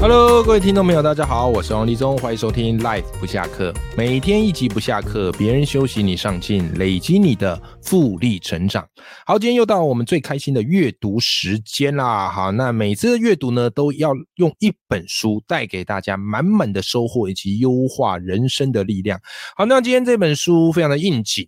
[0.00, 8.88] Hello，各位听众朋友，大家好，我是王立忠，欢迎收听 Life 不下课，每天一集不下课，别人休息你上进，累积你的复利成长。
[9.26, 12.30] 好，今天又到我们最开心的阅读时间啦！
[12.30, 19.20] 好，那每次的阅读呢，都要用一本书带给大家满满的收获以及优化人生的力量。
[19.54, 21.46] 好，那今天这本书非常的应景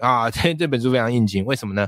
[0.00, 1.86] 啊，这这本书非常应景，为什么呢？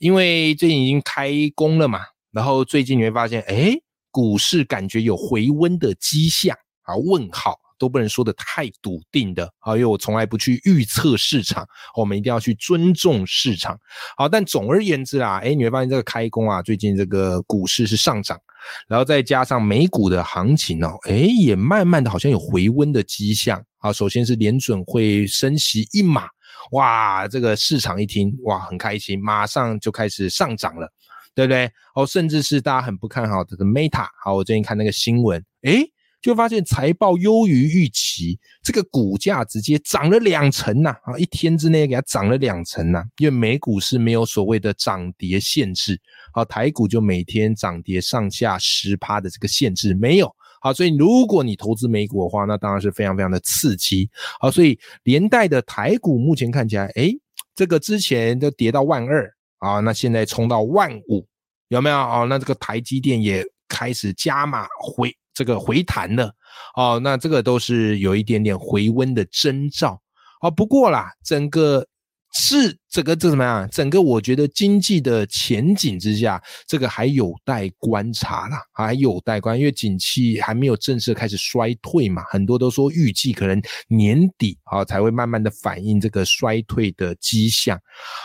[0.00, 2.00] 因为最近已经开工了嘛，
[2.32, 3.78] 然后最近你会发现，哎。
[4.12, 6.94] 股市感觉有回温的迹象啊？
[6.94, 11.66] 问号都不能说的太笃定的啊，因为我从来不去预测市场，
[11.96, 13.76] 我们一定要去尊重市场。
[14.16, 18.38] 好，但总而言之啊，哎，你会发现这个开工啊，最近这个股市是上涨，
[18.86, 23.92] 然后再加上美股的行情哦，哎，也慢慢的好像有回温的迹象啊。
[23.92, 26.28] 首先是联准会升息一码，
[26.70, 30.88] 哇，这个市场一听哇很开心，马上就开始上涨了。
[31.34, 31.70] 对不对？
[31.94, 35.84] 哦，甚至是大家很不看好的 Meta，好，我最近看那个新闻，诶，
[36.20, 40.90] 就发现财报优于预期，这个股价直接涨了两成呐！
[41.02, 43.02] 啊，一天之内给它涨了两成呐！
[43.18, 46.00] 因为美股是没有所谓的涨跌限制，
[46.32, 54.08] 好，台股就每天涨跌上下十趴的这个限制没有，好，所以如果你投资美股的话，那当然是非常非常的刺激，
[54.38, 57.18] 好，所以连带的台股目前看起来，诶，
[57.56, 59.28] 这个之前都跌到万二。
[59.62, 61.24] 啊，那现在冲到万五，
[61.68, 61.96] 有没有？
[61.96, 66.34] 哦，那这个台积电也开始加码回这个回弹了，
[66.74, 70.02] 哦，那这个都是有一点点回温的征兆。
[70.40, 71.86] 哦，不过啦，整个
[72.34, 73.70] 是这个这怎么样？
[73.70, 87.80] 整个我觉得经济的前景之下，这个还有待观察啦，还有待观，因为景气还没有正式开始衰退嘛，很多都说预计可能年底啊才会慢慢的反映这个衰退的迹象，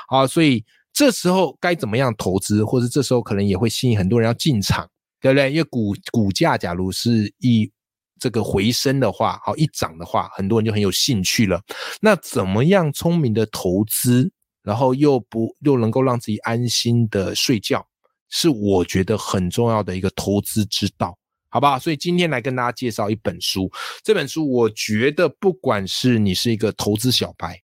[0.10, 0.66] 啊，所以。
[0.98, 4.90] 这时候该怎么样投资，或者这时候可能也会吸引很多人要进场，
[5.22, 5.52] 对不对？
[5.52, 7.72] 因为股股价假如是一
[8.20, 11.62] 这个回升的话，好一涨的话，很多人就很有兴趣了。
[12.02, 14.32] 那怎么样聪明的投资，
[14.64, 17.86] 然后又不又能够让自己安心的睡觉，
[18.32, 21.16] 是我觉得很重要的一个投资之道，
[21.50, 21.78] 好不好？
[21.78, 23.72] 所以今天来跟大家介绍一本书，
[24.04, 27.62] 这本书我觉得不管是你是一个投资小白。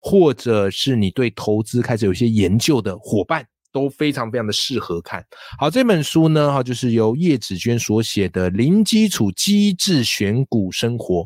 [0.00, 5.24] 或者是你对投资开始有一些研究的伙伴，都非常非常的适合看。
[5.58, 11.22] 好，这本书呢，哈，就是由叶子娟所写的《零基础机智选股生活》。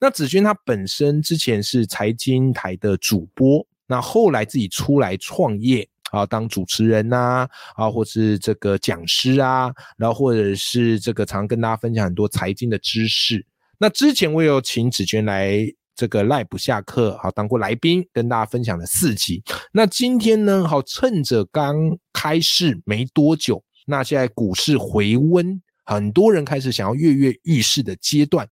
[0.00, 7.46] 那子娟她本身之前是财经台的主播，那后来自己出来创业啊，当主持人呐，
[7.76, 13.44] 啊，或是这个讲师啊，然后或者是这个常跟大家分享很多财经的知识。
[13.78, 15.72] 那之前我有请子娟来。
[15.94, 19.42] 这个赖不下课，好当过来宾，跟大家分享了四集。
[19.72, 21.76] 那今天呢，好趁着刚
[22.12, 28.48] 开市没多久，那现在股市回温，很多人开始想要跃跃欲试的阶段，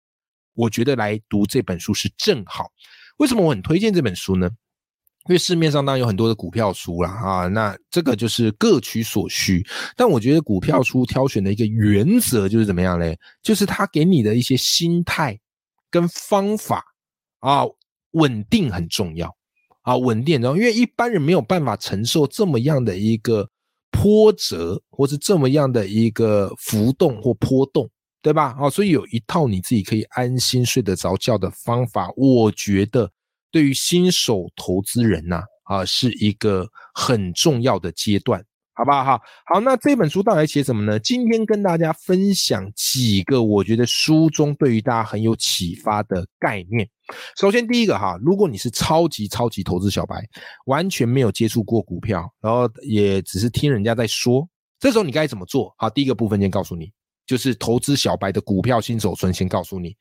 [0.55, 2.71] 我觉得来读这本书是正好。
[3.17, 4.51] 为什么我很推荐这本书呢？
[5.29, 9.63] 因为市面上当然有很多的股票书啦，啊，那这个就是各取所需。
[9.95, 13.19] 但我觉得股票书挑选的一个原则就是怎么样嘞？
[13.43, 15.39] 就是他给你的一些心态
[15.91, 16.85] 跟方法。
[17.41, 17.65] 啊，
[18.13, 19.35] 稳定很重要
[19.83, 23.49] 啊，稳定重要，因为一般人没有办法承受这么样的一个
[23.91, 27.91] 波折，或是这么样的一个浮动或波动，
[28.23, 28.55] 对吧？
[28.59, 33.11] 啊，所以有一套你自己可以安心睡得着觉的方法，我觉得
[33.51, 38.45] 对于新手投资人呐，啊，是一个很重要的阶段。
[38.81, 39.05] 好不好？
[39.05, 40.99] 好，好，那这本书到底写什么呢？
[40.99, 46.89] 今天跟大家分享几个我觉得书中对于大家很有启发的概念。
[47.37, 50.27] 首先，第一个哈，如果你是超级超级投资小白，
[50.65, 54.49] 完全没有接触过股票，然后也只是听人家在说，
[54.79, 55.75] 这时候你该怎么做？
[55.77, 56.91] 好，第一个部分先告诉你，
[57.27, 59.95] 就是投资小白的股票新手村，先告诉你，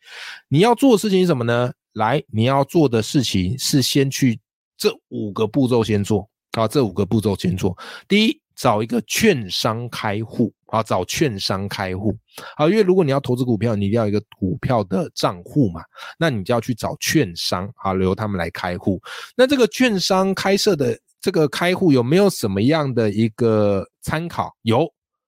[0.48, 1.69] 你要做的事情是什么呢？
[1.95, 4.39] 来，你要做的事情是先去
[4.77, 7.77] 这五个步骤先做，好，这五个步骤先做。
[8.07, 8.42] 第一。
[8.59, 12.13] 找一个券商开户啊，找券商开户
[12.57, 15.81] 好，因为如果你要投资股票，你一定要一个股票的账户嘛，
[16.17, 19.01] 那你就要去找券商啊，由他们来开户。
[19.33, 24.53] 那这个券商开设的这个开户有没有什么样的一个参考？
[24.63, 24.85] 有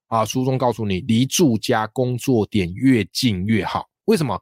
[0.08, 3.88] 啊，书中告诉你，离住家工作点越近越好。
[4.06, 4.38] 为什么？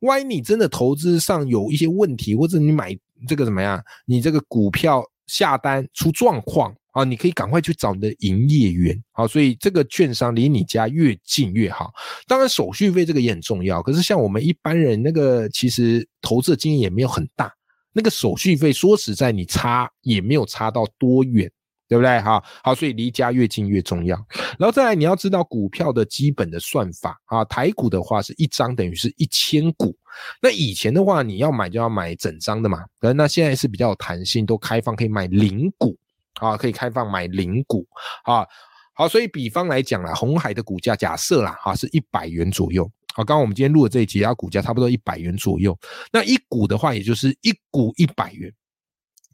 [0.00, 2.92] 万一你真的投资上有一些问题，或者你买
[3.28, 6.74] 这个怎么样，你这个股票下单出状况。
[6.92, 11.92] 啊，你可以赶快去找你的营业员，好，所以这个券商离你家越近越好。
[12.26, 17.52] 当然手续费这个也很重要，可是像我们一般人那个其实投资的经验也没有很大，
[17.92, 21.50] 那个手续费说实在你差也没有差到多远。
[21.88, 22.18] 对不对？
[22.22, 24.16] 哈，好，所以离家越近越重要。
[24.58, 27.44] 然后再来，你要知道股票的基本的算法啊。
[27.44, 29.94] 台股的话是一张等于是一千股，
[30.40, 32.82] 那以前的话你要买就要买整张的嘛。
[33.14, 35.94] 那现在是比较有弹性，都开放可以买零股
[36.40, 37.86] 啊，可以开放买零股
[38.24, 38.46] 啊。
[38.94, 42.84] 好，所以比方来讲啦，红海的股价假设啦，哈，是一百元左右。
[43.14, 45.78] 好，刚刚我们今天录的这一集，它股价差不多一百元左右。
[46.12, 48.52] 那一股的话，也就是一股一百元。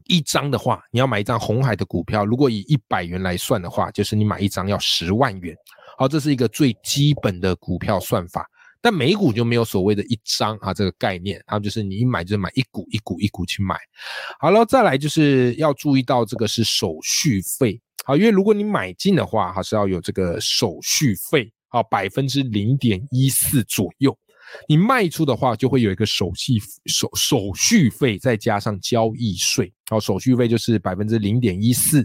[0.05, 5.55] 一张的话，你要买一张红海的股票，如果以一百元来算的话，就是你买一张要十万元。
[5.99, 8.49] 好，这是一个最基本的股票算法。
[8.81, 13.77] 但美股就没有所谓的一张啊这个概念，它就是你一买就是买一股一股一股去买。
[14.39, 17.81] 好了，再来就是要注意到这个是手续费。
[18.05, 24.17] 好，因为如果你买进的话，还是要有这个手续费，好百分之零点一四左右。
[24.67, 26.55] 你卖出的话，就会有一个手续
[26.87, 29.71] 手手续费，再加上交易税。
[29.91, 32.01] 好，手续费就是百分之零点一四，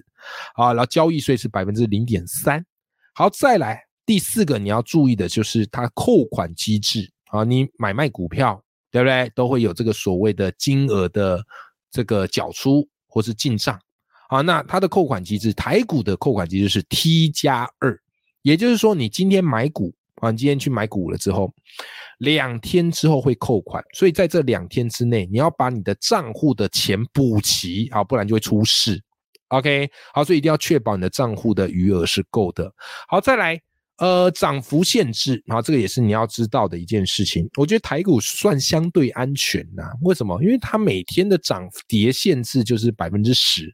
[0.56, 2.62] 啊，然后交易税是百分之零点三。
[3.14, 7.10] 好，再来第四个你要注意的就是它扣款机制。
[7.26, 9.32] 啊，你买卖股票，对不对？
[9.36, 11.44] 都会有这个所谓的金额的
[11.90, 13.80] 这个缴出或是进账。
[14.30, 18.00] 啊，那它的扣款机制，台股的扣款机制是 T 加二，
[18.42, 19.94] 也就是说你今天买股。
[20.22, 21.54] 啊，你今天去买股了之后，
[22.20, 29.04] 两天之后会扣款，所以在这两天之内，你要把你的账户的钱补齐啊，不然就会出事。
[29.50, 32.72] OK，好，所以一定要确保你的账户的余额是够的。
[33.10, 33.60] 好，再来，
[33.98, 37.48] 呃，涨幅限制，然后这个也是你要知道的一件事情。
[37.58, 40.42] 我觉得台股算相对安全呐，为什么？
[40.44, 43.74] 因为它每天的涨跌限制就是百分之十。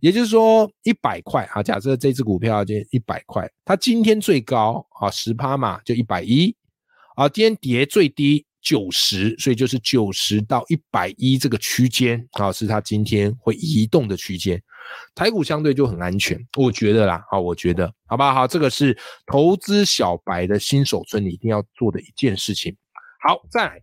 [0.00, 6.54] 也就是说，一百块啊，假设这只股票就一百块，它今天最高啊十趴嘛，就一百一
[7.16, 14.62] 啊，今天跌最低九十，所以就是九十到一百一这个区间啊，是它今天会移动的区间。
[15.14, 18.46] 台股相对就很安全，我觉得啦，好，我觉得，好不好？
[18.46, 18.96] 这个是
[19.26, 22.76] 投资小白的新手村你一定要做的一件事情。
[23.26, 23.82] 好，再来。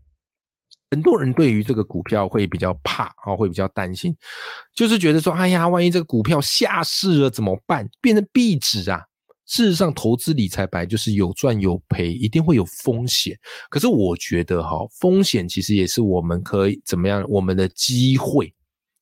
[0.91, 4.15] 很多人对于这个股票会比较怕啊，会比较担心，
[4.73, 7.89] 就是觉得说，哎呀，万一这个股票下市了怎么办？
[7.99, 9.01] 变成壁纸啊？
[9.47, 13.37] 事实上，投资理财白就是有赚有赔，一定会有风险。
[13.69, 17.25] 可是我觉得哈，风险其实也是我们可以怎么样？
[17.27, 18.53] 我们的机会，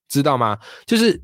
[0.09, 0.57] 知道吗？
[0.85, 1.21] 就是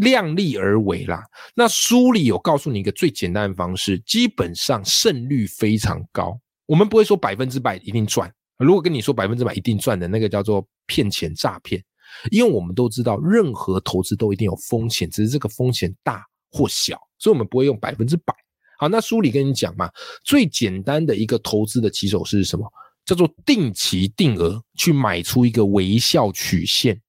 [0.00, 1.22] 量力而为啦。
[1.54, 6.38] 那书里有告诉你一个最简单的方式，基本上胜率非常高。
[6.66, 8.32] 我们不会说百分之百一定赚。
[8.58, 11.82] 如果跟你说百分之百一定赚的那个叫做骗钱诈骗，
[12.30, 18.34] 因为我们都知道任何投资都一定有风险，只是这个风险大或小，所以我们不会用百分之百。
[18.78, 19.90] 好，那书里跟你讲嘛，
[20.24, 22.68] 最简单的一个投资的起手是什么？
[23.04, 27.00] 叫做定期定额去买出一个微笑曲线。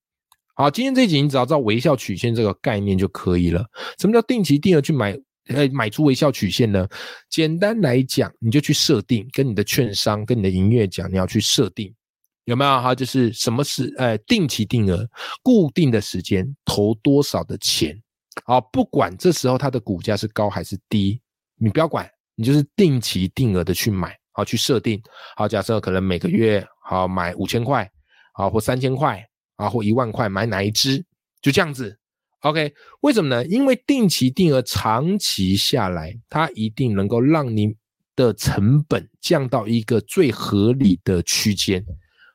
[0.60, 3.66] 好，今天这一集你只要知道微笑曲线这个概念就可以了。
[3.98, 5.18] 什么叫定期定额去买？
[5.48, 6.86] 呃，买出微笑曲线呢？
[7.30, 11.96] 简单来讲，你就去设定，跟你的券商、跟你的营业讲，你要去设定，
[12.44, 12.94] 有没有哈？
[12.94, 15.08] 就是什么是呃定期定额，
[15.42, 17.98] 固定的时间投多少的钱，
[18.44, 21.22] 好，不管这时候它的股价是高还是低，
[21.56, 22.06] 你不要管，
[22.36, 25.02] 你就是定期定额的去买，好去设定，
[25.38, 27.90] 好，假设可能每个月好买五千块，
[28.33, 29.26] 好或三千块，
[29.59, 31.04] 啊或一万块买哪一只，
[31.42, 31.99] 就这样子。
[32.39, 33.45] OK，为什么呢？
[33.47, 37.75] 因为定期定额长期下来，它一定能够让你
[38.16, 41.83] 的成本降到一个最合理的区间。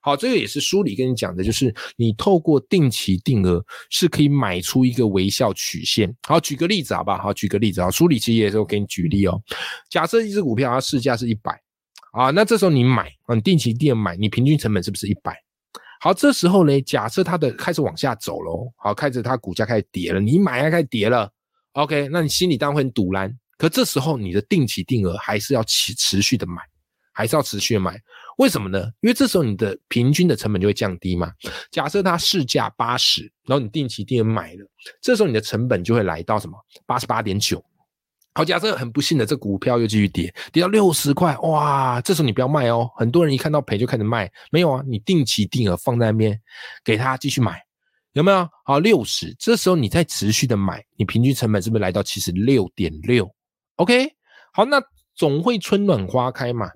[0.02, 6.14] 好，这个也是书里跟你讲的，就是你透过定期定额是可以买出一个微笑曲线。
[6.28, 7.32] 好，举个例子好不好？
[7.32, 9.42] 举个例子啊，书里其实也是我给你举例哦。
[9.88, 11.58] 假设一只股票它市价是一百
[12.12, 15.34] 啊，那这时候你买啊，你定期定额买，你平均成本是不是一百？
[16.04, 21.32] 好，这时候呢，假设它的开始往下走喽，好，开始它股价开始跌了，你买它开始跌了
[21.72, 23.34] ，OK，那你心里当然会很堵然。
[23.56, 26.60] 可这时候你的定期定额还是要持持续的买，
[27.14, 27.98] 还是要持续的买，
[28.36, 28.78] 为什么呢？
[29.00, 31.32] 因为这时候你的平均的成本就会降低嘛。
[31.70, 34.70] 假设它市价八十，然后你定期定额买了，
[35.00, 36.54] 这时候你的成本就会来到什么？
[36.84, 37.64] 八十八点九。
[38.36, 42.00] 好，假设很不幸的，这股票又继续跌，跌到六十块，哇！
[42.00, 42.90] 这时候你不要卖哦。
[42.96, 44.82] 很多人一看到赔就开始卖，没有啊？
[44.88, 46.36] 你定期定额放在那边，
[46.82, 47.62] 给他继续买，
[48.12, 48.48] 有没有？
[48.64, 53.32] 好，六十，这时候你再持续的买，你平均成本是不是来到七十六点六
[53.76, 54.12] ？OK，
[54.52, 54.82] 好，那
[55.14, 56.68] 总会春暖花开嘛，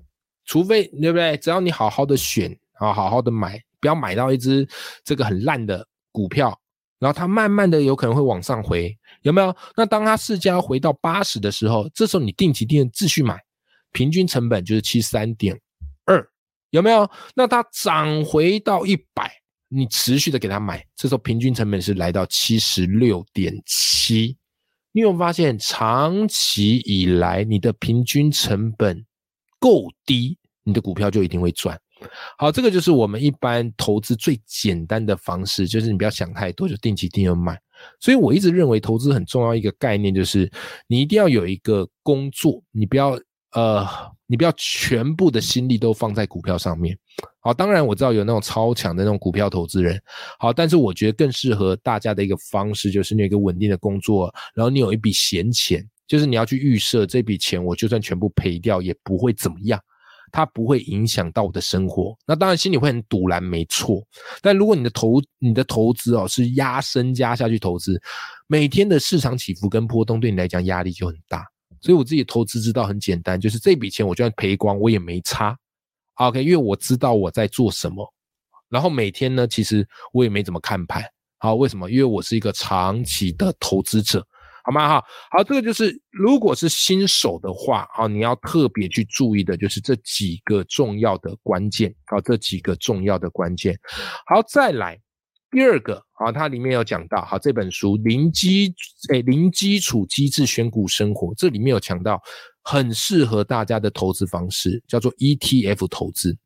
[0.44, 1.36] 除非对不对？
[1.38, 4.64] 只要你好好的选啊，好好的买，不要买到一只
[5.02, 6.56] 这个很烂的股票。
[7.00, 9.54] 然后它慢慢的有可能会往上回，有没有？
[9.76, 13.38] 那当它市价回到八十的时候，这时候你定期定继续买，
[13.92, 15.58] 平均成本就是七十三点
[16.04, 16.26] 二，
[16.70, 17.10] 有没有？
[17.34, 19.30] 那它涨回到一百，
[19.68, 24.37] 你持续的给它买，这时候平均成本是来到七十六点七。
[24.92, 29.04] 你有发现，长期以来你的平均成本
[29.60, 31.78] 够低，你的股票就一定会赚。
[32.36, 37.58] 好，这个就是我们一般投资最简单的方式，就是你不要想太多，就定期定额买。
[38.00, 40.50] 所以我一直认为投资很重要一个概念，就是
[40.86, 43.18] 你一定要有一个工作，你不要
[43.52, 43.86] 呃，
[44.26, 46.96] 你不要全部的心力都放在股票上面。
[47.40, 50.00] 好，当然我知道有那种超强的那种股票投资人，
[50.38, 59.80] 好，但是我觉得更适合大家的一个方式，就是你有一个稳定的工作，然后你有一笔闲钱，就是你要去预设这笔钱，我就算全部赔掉也不会怎么样。
[60.32, 64.02] 它不会影响到我的生活，那当然心里会很堵然，没错。
[64.42, 68.00] 但如果你的投你的投资哦是压身家下去投资，
[68.47, 71.44] 每天的市场起伏跟波动对你来讲压力就很大。
[71.80, 75.56] 所以我自己投资之道很简单，就是这笔钱我就算赔光我也没差。
[76.14, 78.12] OK，因为我知道我在做什么，
[78.68, 81.04] 然后每天呢其实我也没怎么看盘。
[81.38, 81.88] 好，为什么？
[81.88, 84.26] 因为我是一个长期的投资者。
[84.68, 84.87] 好吗？
[84.87, 93.75] 哈，好，这个就是如果是新手的话，啊，你要特别去注意的就是这几个重要的关键，啊，这几个重要的关键。
[94.26, 95.00] 好，再来
[95.50, 98.75] 第二个，啊，它里面有讲到，好，这本书零基，
[99.10, 102.20] 诶，零基础机制选股生活，这里面有讲到
[102.62, 106.37] 很适合大家的投资方式，叫做 ETF 投资。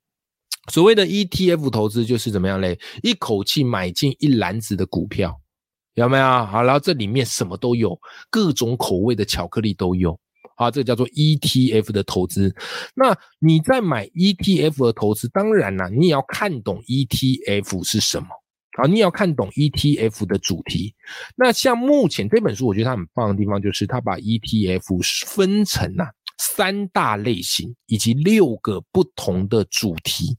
[0.71, 2.79] 所谓的 ETF 投资就是怎么样嘞？
[3.03, 5.42] 一口气买进一篮子的股票。
[5.95, 6.25] 有没有？
[6.47, 7.99] 好，然后这里面什么都有，
[8.31, 10.19] 各种口味的巧克力都有。
[10.57, 12.55] 好，这叫做 ETF 的投资。
[12.95, 18.27] 那你在买 ETF 的投资，当然啦，你也要看懂 ETF 是什么。
[18.79, 20.95] 好，你也要看懂 ETF 的主题。
[21.37, 30.37] 那像目前这本书，我觉得它很棒的地方，就是它把 ETF 分成啊三大类型，以及六个不同的主题。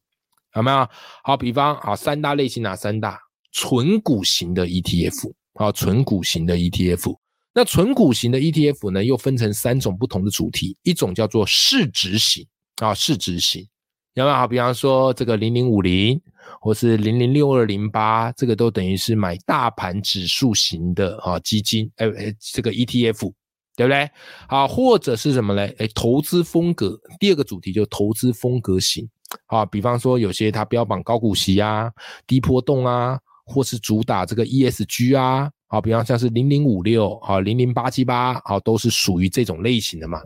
[0.56, 0.88] 有没有？
[1.24, 3.20] 好，比方啊，三大类型哪三大？
[3.52, 5.32] 纯股型的 ETF。
[5.54, 7.16] 啊，纯股型的 ETF，
[7.54, 13.68] 那纯股型的 ETF 呢，又分成三种不同的主题，一种叫做市值型啊，市值型，
[14.16, 14.36] 有没有？
[14.36, 16.20] 好，比方说这个零零五零，
[16.60, 23.32] 或是零零六二零八，这个都等于是买大盘指数型的啊基金，哎哎，这个 ETF，
[23.76, 24.10] 对不对？
[24.48, 25.76] 好，或者是什么嘞？
[25.78, 29.08] 哎，投资风格，第二个主题就投资风格型，
[29.46, 31.92] 啊，比方说有些它标榜高股息啊，
[32.26, 33.20] 低波动啊。
[33.46, 40.22] 或是主打这个 ESG 啊，啊，比方像是零零五六，啊，零零八七八，啊，都是属于这种类型的嘛。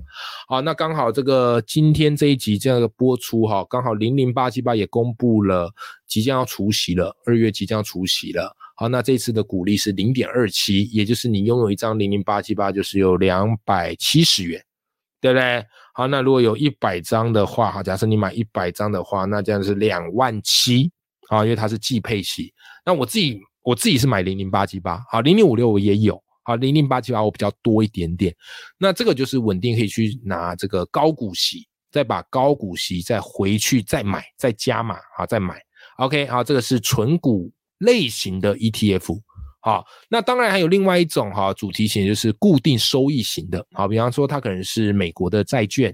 [0.47, 5.73] 好，那刚好这个今天这一集这样的播出，哈，刚好零零八七八也公布了
[6.07, 8.55] 即将要除息了，二月即将除息了。
[8.75, 14.63] 好，那这次的股利是零点二七，也就是你拥有一张零零八七八就是有两百七十元，
[15.19, 15.65] 对不对？
[15.95, 20.91] 好，那如果有一百张的话，哈，假设你买一百张的话，那这样是两万七。
[21.29, 22.53] 啊，因为它是季配息。
[22.87, 28.33] 那我自己我自己是买零零八七八，好，零零五六我也有，好，零零八七八我比较多一点点。
[28.79, 35.59] 那这个就是稳定可以去拿这个高股息，再把高股息再回去再买再加码，好，再买。
[35.97, 39.19] OK，好，这个是纯股类型的 ETF。
[39.59, 43.67] 好，那当然还有另外一种哈主题型，就是固定收益型的。
[43.73, 45.93] 好，比方说它可能是美国的债券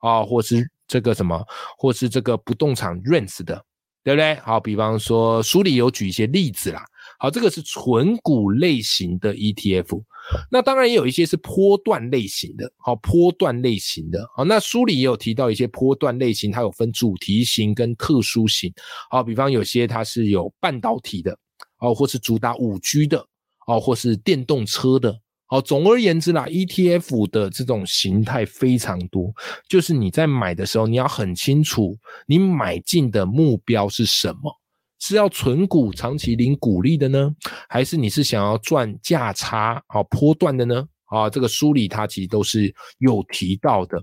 [0.00, 1.42] 啊，或是这个什么，
[1.78, 3.64] 或是这个不动产 rents 的。
[4.08, 4.34] 对不对？
[4.36, 6.82] 好，比方说书里有举一些例子啦。
[7.18, 10.02] 好，这个是纯股类型的 ETF，
[10.50, 12.72] 那当然也有一些是波段类型的。
[12.78, 14.26] 好，波段类型的。
[14.34, 18.72] 好，那书里也有提到一些波段类型，它有分主题型跟特殊型。
[19.10, 21.36] 好，比方有些它是有半导体的，
[21.80, 23.22] 哦，或是主打五 G 的，
[23.66, 25.14] 哦，或是电动车的。
[25.50, 29.32] 好，总而言之啦，ETF 的这种形态非常多，
[29.66, 34.54] 就是你在买的时候，你要很清楚你买进的目标是什么，
[34.98, 37.34] 是要存股长期领股利的呢，
[37.66, 40.86] 还是你是想要赚价差、好波段的呢？
[41.06, 43.98] 啊，这个书里它其实都是有提到的。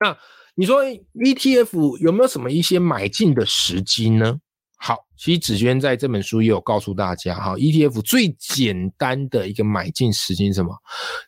[0.00, 0.16] 那
[0.54, 4.38] 你说 ETF 有没有什么一些买进的时机呢？
[4.78, 10.76] 好，其实子轩在这本书也有告诉大家，哈，ETF 最简单的一个买进时间是什么？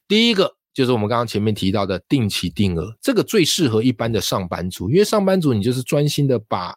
[0.07, 6.75] 第一个就是我们刚刚前面提到的定期定额，这个最适合一般的上班族，因为上班族你就是专心的把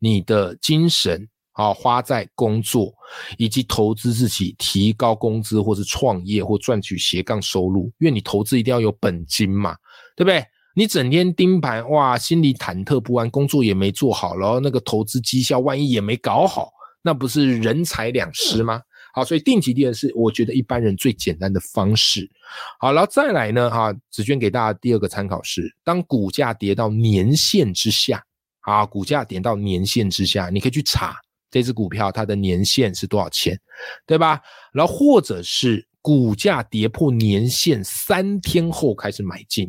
[0.00, 2.92] 你的精神啊花在工作
[3.36, 9.76] 以及投资自己，提高工资或是创业或赚取斜杠收入，因为你投资一定要有本金嘛，
[10.16, 10.44] 对不对？
[10.78, 16.70] 你整天盯盘，哇，心里忐忑不安，工作也没做好，然后那个投资绩效万一也没搞好，
[17.02, 18.80] 那不是人财两失吗？
[19.12, 22.30] 好，所以定期定额是我觉得一般人最简单的方式。
[22.78, 28.22] 好，然后再来呢，哈，子娟给大家第二个参考是，当股价跌到年线之下，
[28.60, 31.16] 啊，股价跌到年线之下，你可以去查
[31.50, 33.58] 这只股票它的年线是多少钱，
[34.06, 34.40] 对吧？
[34.72, 39.68] 然后或者是股价跌破年线三天后开始买进，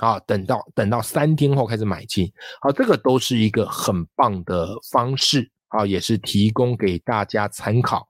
[0.00, 5.50] 啊，等到等到三天后开始买进，好，这个都是一个很棒的方式。
[5.68, 8.06] 啊，也是提供给大家参考。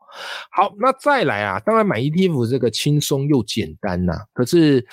[0.52, 4.86] 好，那再来啊，当然买 ETF 这个轻松又简单呐，可是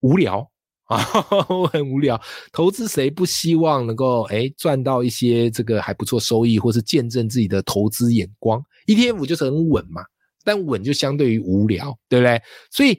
[0.00, 0.50] 无聊
[0.86, 0.96] 啊，
[1.70, 2.18] 很无聊。
[2.52, 10.02] 投资谁不希望能够哎赚到一些这个还不错收益，或是见证自己的投资眼光？ETF 就是很稳嘛，
[10.42, 12.42] 但稳就相对于无聊，对不对？
[12.70, 12.98] 所以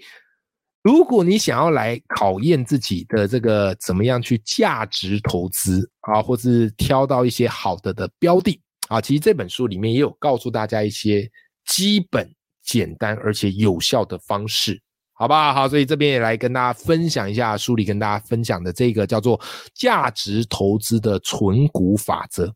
[0.84, 8.60] 如果你想要来考验自己的这个怎么样去价值投资啊，或是挑到一些好的的标的。
[8.88, 11.30] 啊，其实这本书里面也有告诉大家一些
[11.66, 12.30] 基本、
[12.62, 14.82] 简单而且有效的方式，
[15.14, 15.54] 好不好？
[15.54, 19.40] 好，所以这边也来跟大家分享一下书里跟大家分享的这个叫做
[19.74, 22.54] 价值投资的存股法则。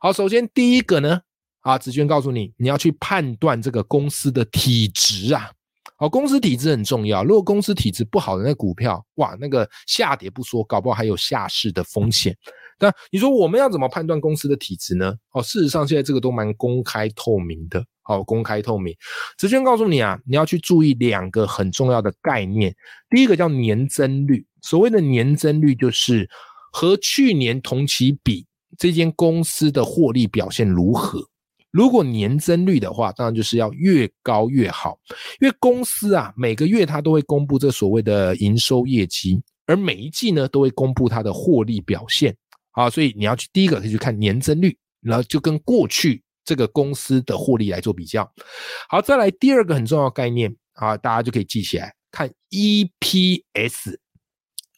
[0.00, 1.20] 好，首先第一个呢，
[1.60, 5.50] 啊，子娟告诉你，你要去判断这个公司的体值啊。
[6.04, 7.24] 好，公司体质很重要。
[7.24, 12.36] 如果公司体质不好的那股票，哇，那个下跌不说，搞不好还有下市的风险。
[12.78, 15.14] 那你说我们要怎么判断公司的体质呢？
[15.32, 17.82] 哦，事实上现在这个都蛮公开透明的。
[18.02, 18.94] 好，公开透明。
[19.38, 22.76] 子轩告诉你啊，你要去注意两个很重要的概念。
[23.08, 24.46] 第一个叫年增率。
[24.60, 26.28] 所谓的年增率就是
[26.70, 28.46] 和去年同期比，
[28.76, 31.26] 这间公司的获利表现如何。
[31.74, 34.96] 如果年增率的话，当然就是要越高越好。
[35.40, 42.32] 因为公司啊，每个月它都会公布这所谓的营收业绩，而每一季呢都会公布它的获利表现。
[42.70, 48.32] 啊，所以你要去第一个可以去看年增率，然后就跟过去这个公司的获利来做比较。
[48.88, 53.96] 好，再来第二个很重要概念啊，大家就可以记起来，看 EPS。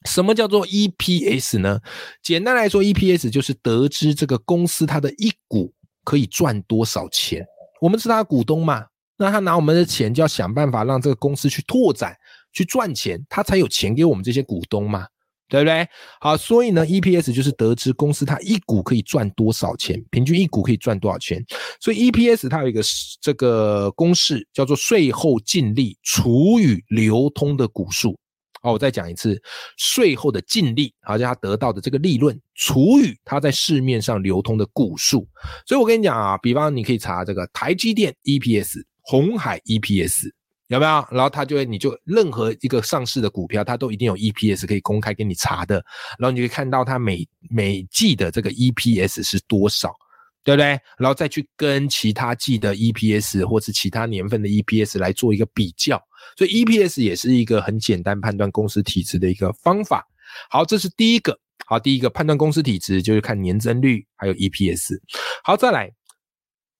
[0.07, 1.81] 什么叫做 EPS 呢？
[2.23, 5.75] 简单来说，EPS 就是得知这个公司它的一股
[6.07, 7.45] 可以赚多少钱。
[7.81, 8.87] 我们是他的股东嘛，
[9.19, 12.17] 那他拿我们的钱就要想办法让这个公司去拓展、
[12.53, 15.07] 去赚钱，他才有钱给我们这些股东嘛。
[15.49, 15.89] 对不对？
[16.21, 21.41] 好，所以呢，EPS 就是得知公司它一股可以赚多少钱，平均一股可以赚多少钱。
[21.81, 22.83] 所以 EPS 它有一个
[23.21, 28.19] 这个公式，叫做税后净利除以流通的股数。
[28.67, 29.41] 哦，我再讲一次，
[29.77, 35.27] 税后的净利，好，就它得到的这个利润除以它在市面上流通的股数。
[35.67, 40.31] 所以我跟你讲啊，比方你可以查这个台积电 EPS、红海 EPS。
[40.69, 41.07] 有没有？
[41.13, 45.77] 然后他就会，你就任何一个上市的股票，它都一定有 EPS 可以公开给你查的。
[46.19, 49.95] 然后你可以看到它每每季的这个 EPS 是多少，
[50.43, 50.77] 对不对？
[50.99, 56.03] 然后再去跟其他季的 EPS 或是其他年份的 EPS 来做一个比较。
[56.37, 60.07] 所以 EPS 也是一个很简单判断公司体质的一个方法。
[60.51, 61.39] 好，这是第一个。
[61.67, 64.99] 好，第一个判断公司体质就是看年增率还有 EPS。
[65.43, 65.93] 好，再来。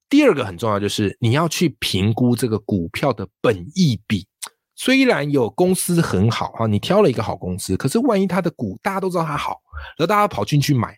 [0.09, 4.29] 第二个很重要，就是你要去评估这个股票的本益比。
[4.77, 9.61] 虽然有公司很好啊，你挑了一个好公司，可是万一它的股大家都知道它好，
[9.97, 10.89] 然后大家跑进去买，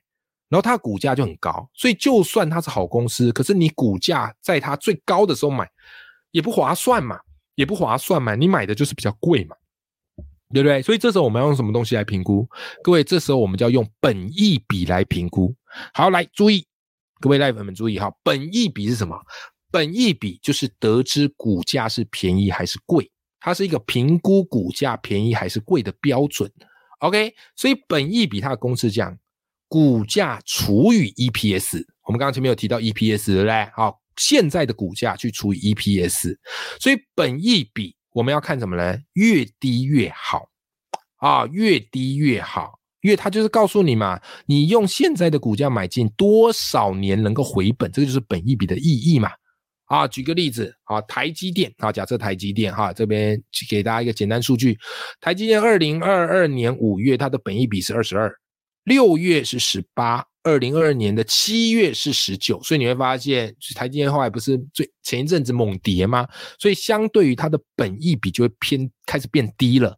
[0.49, 5.67] 然后它的股价就很高，所以就算它是好公司，可是你股价在它最高的时候买，
[6.33, 7.19] 也不划算嘛，
[7.59, 9.57] 也不划算嘛，你买的就是比较贵嘛，
[10.55, 10.81] 对不对？
[10.81, 12.49] 所以这时候我们要用什么东西来评估？
[12.85, 15.53] 各位，这时候我们就要用本益比来评估。
[15.93, 16.65] 好，来注意。
[17.21, 19.21] 各位赖粉们注意哈，本益比是什么？
[19.73, 26.49] 本益比就是得知股价是便宜还是贵，它是一个评估股价便宜还是贵的标准。
[27.01, 29.19] OK，所以本益比它的公式这样：
[29.67, 31.85] 股价除以 EPS。
[32.05, 33.69] 我们刚刚前面有提到 EPS 对不对？
[33.75, 36.37] 好，现在的股价去除以 EPS，
[36.81, 38.99] 所以本益比我们要看什么呢？
[39.15, 40.49] 越低越好
[41.17, 42.79] 啊，越低越好。
[43.01, 49.31] 因为它就是告诉你嘛，你用现在的股价买进多少年能够回本，这个就是本益比的意义嘛。
[49.85, 54.77] 啊，举个例子啊，台积电啊，假设台积电哈，这边给大家一个简单数据，
[55.21, 58.35] 台积电二零二二年五月它的本益比是二十二，
[58.89, 66.27] 六月是十八，二零二二年的七月是十九，所以你会发现台积电后来不是最前一阵子猛跌吗？
[66.59, 69.95] 所以相对于它的本益比就会偏开始变低了。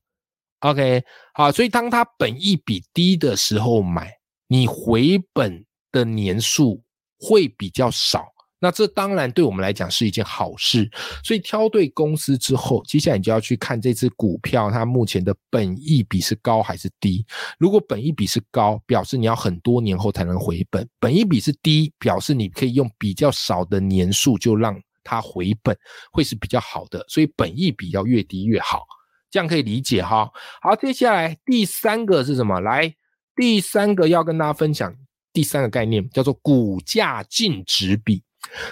[0.59, 1.03] OK，
[1.35, 4.12] 好，所以当它本益比低的时候买，
[4.48, 6.83] 你回本的年数
[7.18, 8.26] 会比较少。
[8.61, 10.88] 那这当然对我们来讲是一件好事。
[11.25, 17.27] 所以挑对公司之后，接下来你就要去看这只股票它目前的本益比是高还是低。
[17.59, 24.81] 如果本益比是高，表示你要很多年后才能回本；本益比是低，表示你可以用比较少的年数就让。
[25.03, 25.75] 它回本
[26.12, 28.85] 会是比较好的，所以本益比要越低越好，
[29.31, 30.31] 这样可以理解哈。
[30.61, 32.61] 好，接下来第三个是什么？
[32.61, 32.94] 来，
[33.35, 34.94] 第三个要跟大家分享
[35.33, 38.23] 第三个概念叫做股价净值比。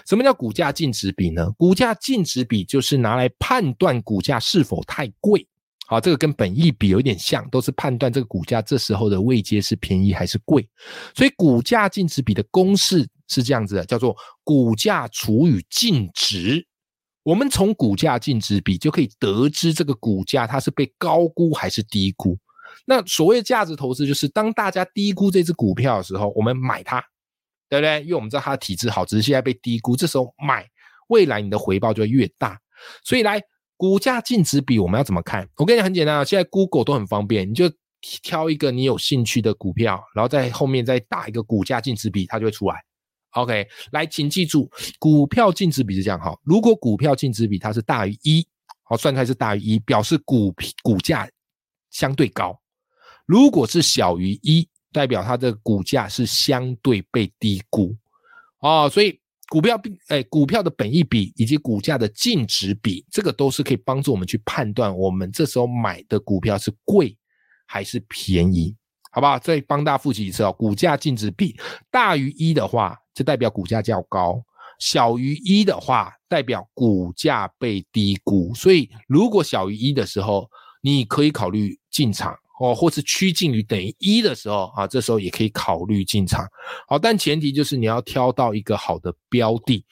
[0.07, 1.51] 什么叫股价净值比呢？
[1.59, 5.47] 股价净值比就是拿来判断股价是否太贵。
[5.87, 10.69] 好，这个跟本益比有点像，都是判断这个股价这时候的位阶是便宜还是贵。
[11.15, 16.67] 所以股价净值比的公式是这样子的，叫做股价除以净值。
[17.23, 22.39] 我们从股价净值比就可以得知这个股价它是被高估还是低估。
[22.85, 27.03] 那所谓的价值投资，就是当大家低估这只股票的时候，我们买它，
[27.69, 28.03] 对不对？
[28.03, 30.67] 因为我们知道它的体质好，只是现在被低估，这时候买，
[31.09, 32.59] 未来你的回报就会越大。
[33.05, 33.41] 所以来。
[33.81, 35.49] 股价净值比我们要怎么看？
[35.55, 42.75] 我跟你讲很简单啊，现在 Google 都很方便，你就挑一个你有兴趣的股票，然后在后面再打一个股价净值比，它就会出来。
[43.35, 46.37] OK，来，请记住，股票净值比是这样哈。
[46.43, 48.45] 如果股票净值比它是大于一，
[48.83, 50.53] 好，算出来是大于一，表示股
[50.83, 51.31] 股价
[51.89, 52.59] 相对高；
[53.27, 57.97] 如果是小于一，代表它的股价是相对被低估。
[58.61, 59.21] 哦，所以。
[59.51, 67.17] 股票并哎，股票的本益比以及股价的净值比，这个都是可以帮助我们去判断我们这时候买的股票是贵
[67.67, 68.77] 还是便宜，
[69.11, 69.39] 好不好？
[69.39, 70.53] 再帮大家复习一次哦。
[70.53, 71.59] 股价净值比
[71.91, 74.35] 大于一的话，就代表股价较高；
[74.81, 78.53] 小于一的话，代表股价被低估。
[78.55, 80.47] 所以，如果小于一的时候，
[80.83, 82.39] 你可以考虑进场。
[82.61, 86.45] 哦，或是趋近于等于一的时候啊，这时候也可以考虑进场。
[86.89, 89.85] 好，但前提就是你要挑到一个好的标的，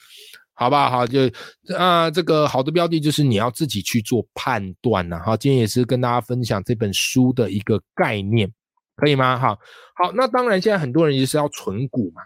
[0.53, 0.91] 好不好？
[0.91, 1.31] 好，就
[1.77, 5.23] 啊，这个好的标的就是你要自己去做判断呐。
[5.25, 8.53] 好，今天也是跟大家分享这本书的一个概念，
[8.97, 9.39] 可以吗？
[9.39, 9.57] 好，
[9.95, 12.23] 好，那当然现在很多人也是要存股嘛，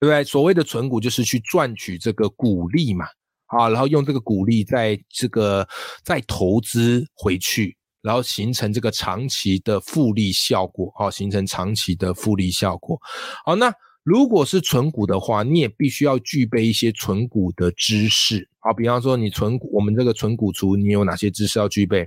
[0.00, 0.24] 对不对？
[0.24, 3.06] 所谓的存股就是去赚取这个股利嘛，
[3.46, 5.64] 啊，然后用这个股利在这个
[6.02, 7.76] 再投资回去。
[8.04, 13.00] 然后形成这个长期的复利效果，好，形成长期的复利效果。
[13.46, 18.46] 好，那如果是存股的话，你也必须要具备一些存股的知识。
[18.58, 22.06] 好，比方说你存股，我们这个存股族，你有哪些知识要具备？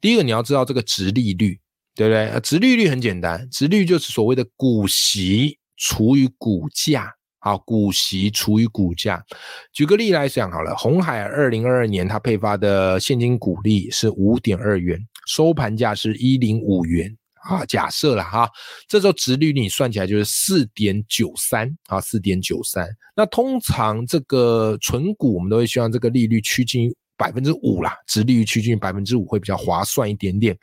[0.00, 1.60] 第一个，你要知道这个值利率，
[1.94, 2.40] 对不对？
[2.40, 7.14] 值利率很简单，值率就是所谓的股息除以股价。
[7.44, 9.22] 好，股息除以股价。
[9.70, 17.62] 举个例来讲好了，红海二零二二年它配发的现金股利是五点二元，收盘价是一零五元啊。
[17.66, 18.48] 假设了哈，
[18.88, 22.88] 这时候值率你算起来就是四点九三啊，四点九三。
[23.14, 30.56] 那通常这个存股我们都会希望这个利率趋近于百分之五啦，值利率趋近于百分之五会比较划算一点点，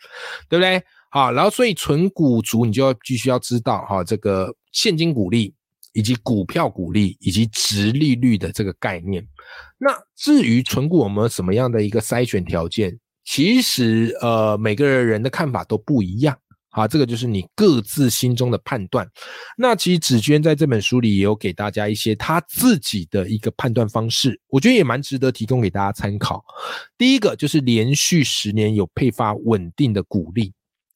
[0.50, 0.82] 对不对？
[1.12, 5.54] 好，然后所以存股族你就要必须要知道哈，这个现金股利。
[5.93, 9.25] 以及股票股利以及值利率的这个概念，
[9.77, 16.38] 那至于存股我们什么样的一个筛选条件，其实呃每个人的看法都不一样
[16.69, 19.06] 啊，这个就是你各自心中的判断。
[19.58, 26.41] 那其实紫娟在这本书里也有给大家一些他自己的一个判断方式，我觉得也蛮值得提供给大家参考。
[26.97, 30.54] 第一个就是连续十年有配发稳定的股利。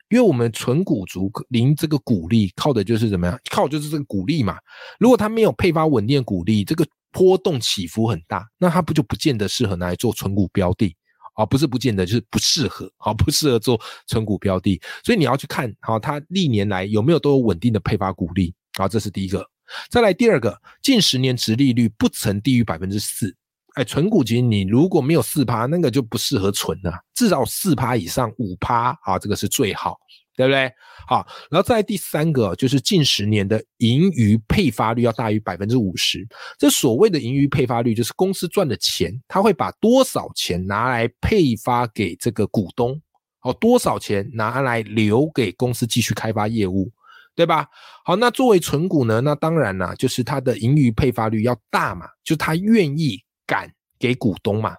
[0.10, 3.39] 因为我们纯股族零这个股利靠的就是怎么样？
[3.50, 4.58] 靠就是这个股利嘛。
[5.00, 10.96] 如果它没有配发稳定股利，这个波动起伏很大，那它不就不见得适合拿来做纯股标的
[11.36, 11.46] 啊？
[11.46, 14.80] 不是不见得，就是不适合，好不适合做纯股标的。
[15.04, 18.88] 所以你要去看，好它历年来有没有都有稳定的配发股利啊？
[18.88, 19.50] 这是第一个。
[19.89, 23.36] 再来第二个，近十年值利率不曾低于百分之四。
[23.75, 29.97] 哎，存股其实你如果没有四趴，那个就不适合存了，至少四趴以上，五趴啊，这个是最好，
[30.38, 30.71] 对不对？
[31.05, 36.25] 好，然后再第三个就是近十年的盈余配发率要大于百分之五十。
[36.57, 42.99] 这所谓的盈余配发率，就是公司赚的钱，他会把多少钱拿来配发给这个股东，
[43.41, 46.89] 哦，多少钱拿来留给公司继续开发业务，
[47.35, 47.67] 对吧？
[48.05, 53.21] 好，那作为存股呢，那当然啦，就是它的盈余配发率要大嘛，就他愿意。
[53.45, 54.75] 敢给股东嘛，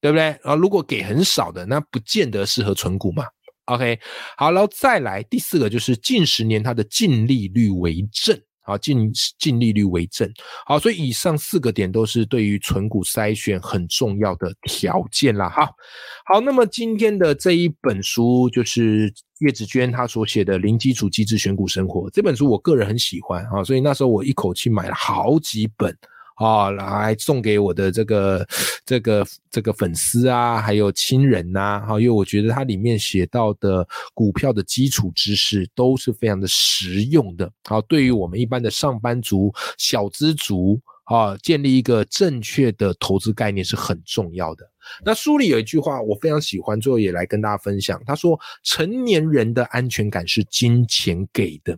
[0.00, 0.30] 对不对？
[0.42, 3.24] 啊，如果给很少的，那不见得适合存股嘛。
[3.66, 3.98] OK，
[4.36, 10.28] 好，然后再来第四个就是近十年它的净利率为正，啊，净净利率为正，
[10.66, 15.48] 好，所以以上四个点都是对于存股筛选很重要的条件啦。
[15.48, 15.70] 哈，
[16.26, 25.96] 好，那么今天的这一本书就是叶子娟她所写的《零基础机制选股生活》这本书，我个人很喜欢啊，所以那时候我一口气买了好几本。
[26.40, 28.46] 啊，来送给我的这个、
[28.84, 37.50] 这个、这个粉丝啊，还有亲人呐，哈，因为我觉得它里面写到的股票的基础知识都是非常的实用的。
[37.68, 40.80] 好，对于我们一般的上班族、小资族。
[41.04, 44.64] 啊，建立一个正确的投资概念是很重要的。
[45.04, 48.00] 那书里有一句话我非常喜欢，最后也来跟大家分享。
[48.06, 51.76] 他说：“成年人的安全感是金钱给的。”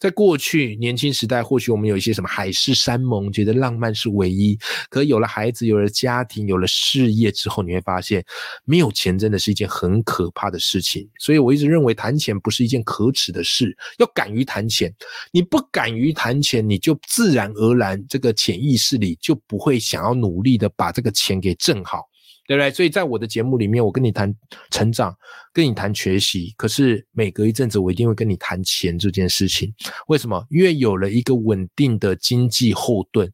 [0.00, 4.58] 在过去年轻时代，或许我们有一些什么海誓山盟，觉得浪漫是唯一。
[4.88, 8.24] 可有了孩子，有了家庭，有了事业之后，你会发现，
[8.64, 11.06] 没有钱真的是一件很可怕的事情。
[11.18, 14.90] 所以我一直认为谈钱不是一件可耻的事，要敢于谈钱。
[15.30, 22.09] 你不敢于谈钱，你就自然而然这个潜意识里就不会想要努力的把这个钱给挣好。
[22.50, 22.68] 对不对？
[22.72, 24.34] 所以在我的节目里面，我跟你谈
[24.72, 25.16] 成长，
[25.52, 26.52] 跟你谈学习。
[26.56, 29.72] 可是每隔一阵子，我一定会跟你谈钱这件事情。
[30.08, 30.44] 为什么？
[30.50, 33.32] 因为有了一个稳定的经济后盾，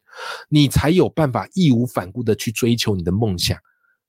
[0.51, 3.59] 你才有办法义无反顾的去追求你的梦想，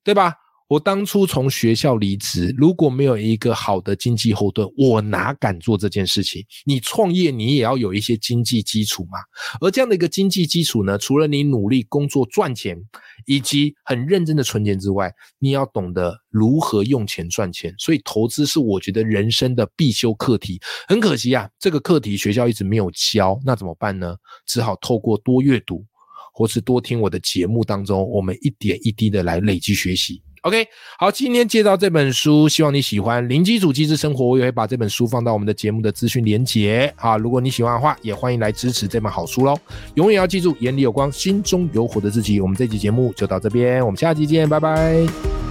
[0.04, 0.34] 对吧？
[0.68, 6.46] 我当初从学校离职，如果没有一个好的经济后盾，我哪敢做这件事情？
[6.66, 9.18] 你创业，你也要有一些经济基础嘛。
[9.62, 12.78] 而这样的一个经济基础呢，除了你努力工作赚钱，
[13.26, 17.74] 以及很认真的存钱之外，你要懂得如何用钱赚钱。
[17.78, 20.60] 所以投资是我觉得人生的必修课题。
[20.90, 24.18] 很可惜啊，这个课题学校一直没有教，那怎么办呢？
[24.46, 25.86] 只好透过多阅读，
[26.34, 30.22] 或是多听我的节目当中，我们一点一滴的来累积学习。
[30.48, 30.66] OK，
[30.98, 37.18] 好，今天介绍这本书，希望你喜欢《零基础机制生活》，我也会把这本书放到我们的节目的资讯连接啊。
[37.18, 39.60] 如果你喜欢的话，也欢迎来支持这本好书喽。
[39.96, 42.40] 永远要记住，眼里有光，心中有火的自己。
[42.40, 45.47] 我们这期节目就到这边，我们下期见，拜拜。